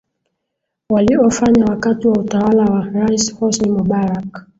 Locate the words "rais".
2.85-3.35